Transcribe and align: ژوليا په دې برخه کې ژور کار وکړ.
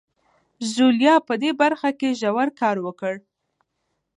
ژوليا 0.71 1.15
په 1.27 1.33
دې 1.41 1.51
برخه 1.61 1.89
کې 1.99 2.17
ژور 2.19 2.47
کار 2.59 2.77
وکړ. 2.85 3.13